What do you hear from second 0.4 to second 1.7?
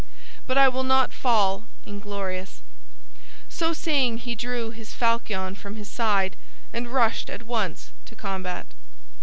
But I will not fall